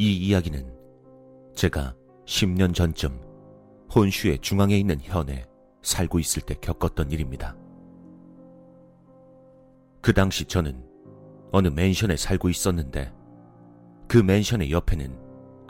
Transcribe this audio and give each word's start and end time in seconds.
이 0.00 0.16
이야기는 0.16 0.66
제가 1.54 1.94
10년 2.24 2.74
전쯤 2.74 3.20
혼슈의 3.94 4.38
중앙에 4.38 4.78
있는 4.78 4.98
현에 4.98 5.44
살고 5.82 6.18
있을 6.18 6.40
때 6.40 6.54
겪었던 6.58 7.10
일입니다. 7.10 7.54
그 10.00 10.14
당시 10.14 10.46
저는 10.46 10.82
어느 11.52 11.68
맨션에 11.68 12.16
살고 12.16 12.48
있었는데 12.48 13.12
그 14.08 14.16
맨션의 14.16 14.70
옆에는 14.70 15.18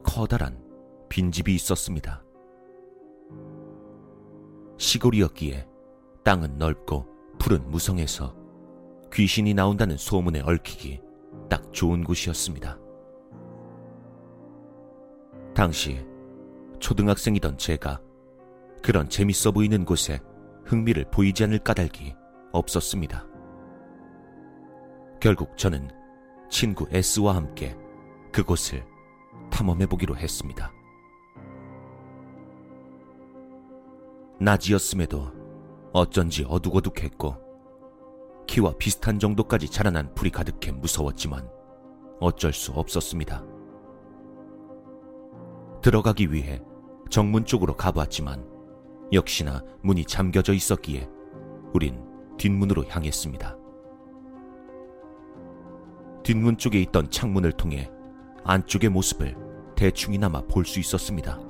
커다란 0.05 0.63
빈집이 1.09 1.53
있었습니다. 1.57 2.23
시골이었기에 4.79 5.67
땅은 6.23 6.57
넓고 6.57 7.05
풀은 7.41 7.69
무성해서 7.69 8.37
귀신이 9.13 9.55
나온다는 9.55 9.97
소문에 9.97 10.43
얽히기 10.43 11.01
딱 11.49 11.73
좋은 11.73 12.05
곳이었습니다. 12.05 12.90
당시 15.61 16.03
초등학생이던 16.79 17.59
제가 17.59 18.01
그런 18.83 19.11
재밌어 19.11 19.51
보이는 19.51 19.85
곳에 19.85 20.19
흥미를 20.65 21.05
보이지 21.11 21.45
않을 21.45 21.59
까닭이 21.59 22.15
없었습니다. 22.51 23.27
결국 25.21 25.59
저는 25.59 25.91
친구 26.49 26.87
S와 26.91 27.37
함께 27.37 27.77
그곳을 28.33 28.87
탐험해 29.51 29.85
보기로 29.85 30.17
했습니다. 30.17 30.73
낮이었음에도 34.41 35.31
어쩐지 35.93 36.43
어둑어둑했고 36.49 37.37
키와 38.47 38.73
비슷한 38.79 39.19
정도까지 39.19 39.69
자라난 39.69 40.15
풀이 40.15 40.31
가득해 40.31 40.73
무서웠지만 40.73 41.47
어쩔 42.19 42.55
수 42.55 42.73
없었습니다. 42.73 43.60
들어가기 45.83 46.33
위해 46.33 46.61
정문 47.09 47.45
쪽으로 47.45 47.77
가보았지만 47.77 48.45
역시나 49.13 49.63
문이 49.83 50.05
잠겨져 50.05 50.53
있었기에 50.53 51.09
우린 51.73 52.05
뒷문으로 52.39 52.85
향했습니다. 52.87 53.57
뒷문 56.23 56.59
쪽에 56.59 56.81
있던 56.83 57.11
창문을 57.11 57.53
통해 57.53 57.91
안쪽의 58.45 58.91
모습을 58.91 59.37
대충이나마 59.75 60.43
볼 60.43 60.65
수 60.65 60.79
있었습니다. 60.81 61.41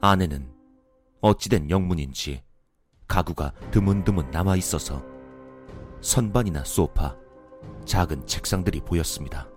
안에는 0.00 0.52
어찌된 1.20 1.70
영문인지 1.70 2.42
가구가 3.08 3.52
드문드문 3.70 4.30
남아 4.30 4.56
있어서 4.56 5.02
선반이나 6.00 6.64
소파, 6.64 7.16
작은 7.84 8.26
책상들이 8.26 8.80
보였습니다. 8.80 9.51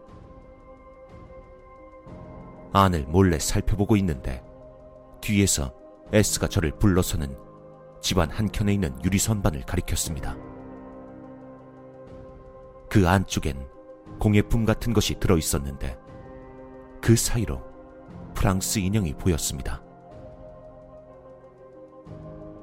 안을 2.84 3.06
몰래 3.06 3.40
살펴보고 3.40 3.96
있는데 3.98 4.44
뒤에서 5.22 5.74
S가 6.12 6.48
저를 6.48 6.72
불러서는 6.78 7.38
집안 8.02 8.30
한켠에 8.30 8.74
있는 8.74 8.94
유리 9.04 9.18
선반을 9.18 9.62
가리켰습니다. 9.62 10.36
그 12.90 13.08
안쪽엔 13.08 13.68
공예품 14.20 14.66
같은 14.66 14.94
것이 14.94 15.20
들어 15.20 15.38
있었는데 15.38 15.98
그 17.02 17.16
사이로 17.16 17.62
프랑스 18.34 18.80
인형이 18.80 19.14
보였습니다. 19.14 19.82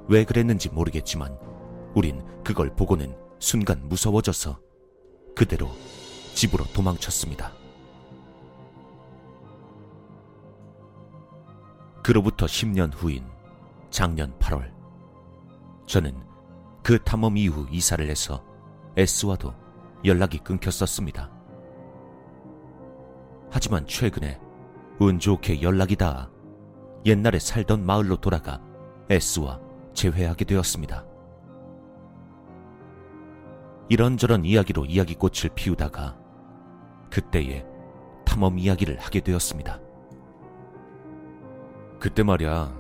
왜 0.09 0.25
그랬는지 0.25 0.69
모르겠지만 0.69 1.39
우린 1.95 2.23
그걸 2.45 2.75
보고는 2.77 3.17
순간 3.39 3.89
무서워져서 3.89 4.61
그대로 5.35 5.71
집으로 6.35 6.65
도망쳤습니다. 6.75 7.62
그로부터 12.13 12.45
10년 12.45 12.91
후인 12.95 13.25
작년 13.89 14.39
8월, 14.39 14.71
저는 15.87 16.15
그 16.83 17.03
탐험 17.03 17.39
이후 17.39 17.67
이사를 17.71 18.07
해서 18.07 18.45
S와도 18.99 19.55
연락이 20.05 20.37
끊겼었습니다. 20.37 21.31
하지만 23.51 23.87
최근에 23.87 24.39
운 24.99 25.19
좋게 25.19 25.63
연락이 25.63 25.97
닿아 25.97 26.29
옛날에 27.07 27.39
살던 27.39 27.87
마을로 27.87 28.17
돌아가 28.17 28.61
S와 29.09 29.59
재회하게 29.95 30.45
되었습니다. 30.45 31.07
이런저런 33.89 34.45
이야기로 34.45 34.85
이야기꽃을 34.85 35.55
피우다가 35.55 36.19
그때에 37.09 37.65
탐험 38.27 38.59
이야기를 38.59 38.99
하게 38.99 39.21
되었습니다. 39.21 39.92
그때 42.03 42.25
말이야. 42.25 42.77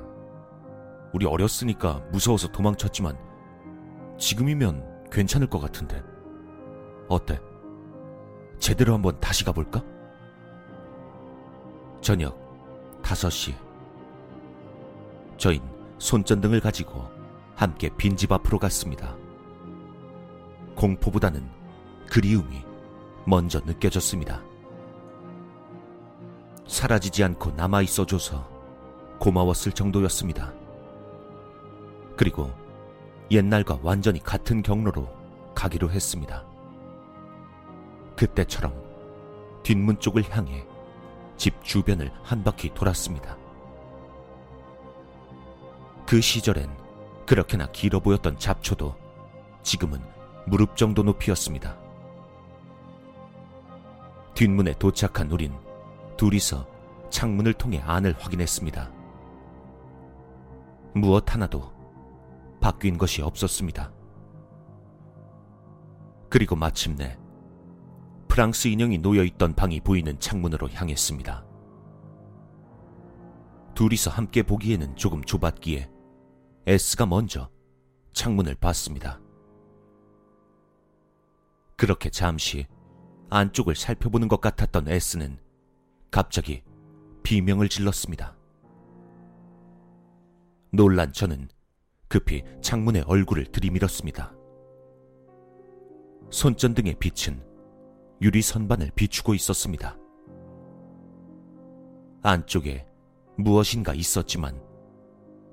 우리 1.12 1.26
어렸으니까 1.26 2.02
무서워서 2.10 2.48
도망쳤지만 2.48 3.16
지금이면 4.18 5.10
괜찮을 5.12 5.46
것 5.46 5.60
같은데. 5.60 6.02
어때? 7.08 7.40
제대로 8.58 8.94
한번 8.94 9.20
다시 9.20 9.44
가볼까? 9.44 9.84
저녁 12.00 12.36
5시. 13.02 13.54
저흰 15.36 15.62
손전등을 15.98 16.58
가지고 16.58 17.08
함께 17.54 17.90
빈집 17.96 18.32
앞으로 18.32 18.58
갔습니다. 18.58 19.16
공포보다는 20.74 21.48
그리움이 22.10 22.64
먼저 23.24 23.60
느껴졌습니다. 23.60 24.42
사라지지 26.66 27.22
않고 27.22 27.52
남아 27.52 27.82
있어줘서 27.82 28.51
고마웠을 29.22 29.70
정도였습니다. 29.70 30.52
그리고 32.16 32.50
옛날과 33.30 33.78
완전히 33.80 34.20
같은 34.20 34.64
경로로 34.64 35.08
가기로 35.54 35.92
했습니다. 35.92 36.44
그때처럼 38.16 38.74
뒷문 39.62 40.00
쪽을 40.00 40.24
향해 40.36 40.66
집 41.36 41.62
주변을 41.62 42.10
한 42.24 42.42
바퀴 42.42 42.74
돌았습니다. 42.74 43.36
그 46.04 46.20
시절엔 46.20 46.68
그렇게나 47.24 47.68
길어 47.70 48.00
보였던 48.00 48.40
잡초도 48.40 48.96
지금은 49.62 50.00
무릎 50.46 50.76
정도 50.76 51.04
높이였습니다. 51.04 51.76
뒷문에 54.34 54.74
도착한 54.80 55.30
우린 55.30 55.54
둘이서 56.16 56.66
창문을 57.10 57.52
통해 57.52 57.80
안을 57.86 58.16
확인했습니다. 58.18 59.01
무엇 60.94 61.32
하나도 61.32 61.72
바뀐 62.60 62.98
것이 62.98 63.22
없었습니다. 63.22 63.92
그리고 66.28 66.56
마침내 66.56 67.18
프랑스 68.28 68.68
인형이 68.68 68.98
놓여 68.98 69.24
있던 69.24 69.54
방이 69.54 69.80
보이는 69.80 70.18
창문으로 70.18 70.70
향했습니다. 70.70 71.44
둘이서 73.74 74.10
함께 74.10 74.42
보기에는 74.42 74.96
조금 74.96 75.22
좁았기에 75.22 75.90
S가 76.66 77.06
먼저 77.06 77.50
창문을 78.12 78.54
봤습니다. 78.54 79.20
그렇게 81.76 82.10
잠시 82.10 82.66
안쪽을 83.28 83.74
살펴보는 83.74 84.28
것 84.28 84.40
같았던 84.40 84.88
S는 84.88 85.38
갑자기 86.10 86.62
비명을 87.22 87.68
질렀습니다. 87.68 88.36
놀란 90.74 91.12
저는 91.12 91.48
급히 92.08 92.42
창문에 92.62 93.02
얼굴을 93.02 93.44
들이밀었습니다. 93.52 94.34
손전등의 96.30 96.94
빛은 96.98 97.44
유리 98.22 98.40
선반을 98.40 98.90
비추고 98.94 99.34
있었습니다. 99.34 99.98
안쪽에 102.22 102.86
무엇인가 103.36 103.92
있었지만 103.92 104.62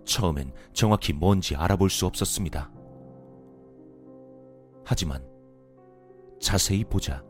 처음엔 0.05 0.53
정확히 0.71 1.11
뭔지 1.11 1.53
알아볼 1.53 1.89
수 1.89 2.05
없었습니다. 2.05 2.71
하지만 4.85 5.27
자세히 6.39 6.85
보자 6.85 7.21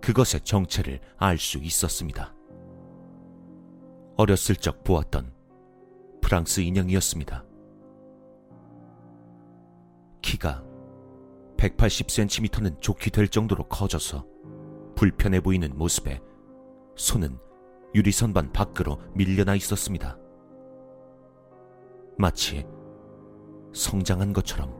그것의 0.00 0.42
정체를 0.44 1.00
알 1.16 1.38
수 1.38 1.58
있었습니다. 1.58 2.32
어렸을 4.16 4.54
적 4.54 4.84
보았던 4.84 5.33
프랑스 6.24 6.60
인형이었습니다. 6.60 7.44
키가 10.22 10.64
180cm는 11.58 12.80
좋게 12.80 13.10
될 13.10 13.28
정도로 13.28 13.68
커져서 13.68 14.24
불편해 14.96 15.40
보이는 15.40 15.76
모습에 15.76 16.22
손은 16.96 17.38
유리선반 17.94 18.52
밖으로 18.52 19.02
밀려나 19.12 19.54
있었습니다. 19.56 20.16
마치 22.16 22.66
성장한 23.74 24.32
것처럼. 24.32 24.72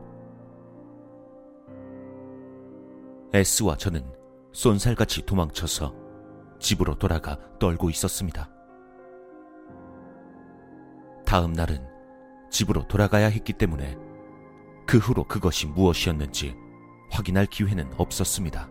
S와 3.33 3.77
저는 3.77 4.03
쏜살같이 4.51 5.27
도망쳐서 5.27 5.93
집으로 6.57 6.97
돌아가 6.97 7.37
떨고 7.59 7.91
있었습니다. 7.91 8.54
다음 11.35 11.51
날은 11.51 11.85
집으로 12.49 12.87
돌아가야 12.87 13.25
했기 13.25 13.51
때문에 13.51 13.97
그 14.87 14.97
후로 14.97 15.25
그것이 15.25 15.67
무엇이었는지 15.67 16.55
확인할 17.11 17.45
기회는 17.47 17.91
없었습니다. 17.97 18.69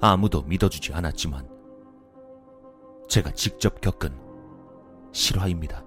아무도 0.00 0.42
믿어주지 0.42 0.92
않았지만 0.92 1.48
제가 3.08 3.32
직접 3.32 3.80
겪은 3.80 4.16
실화입니다. 5.10 5.84